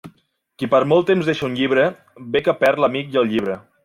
Qui 0.61 0.69
per 0.71 0.79
molt 0.93 1.05
temps 1.09 1.29
deixa 1.31 1.45
un 1.49 1.59
llibre, 1.59 1.85
ve 2.37 2.43
que 2.47 2.57
perd 2.63 2.83
l'amic 2.85 3.13
i 3.17 3.21
el 3.23 3.31
llibre. 3.35 3.61